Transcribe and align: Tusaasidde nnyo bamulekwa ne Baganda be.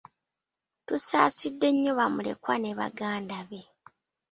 Tusaasidde 0.87 1.67
nnyo 1.71 1.91
bamulekwa 1.99 2.55
ne 2.59 2.71
Baganda 2.79 3.39
be. 3.49 3.61